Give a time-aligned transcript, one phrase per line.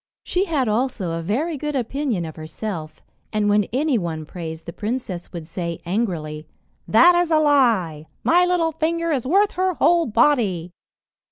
[0.23, 4.73] She had also a very good opinion of herself, and when any one praised the
[4.73, 6.47] princess, would say angrily,
[6.87, 8.07] "That is a lie!
[8.23, 10.71] My little finger is worth her whole body."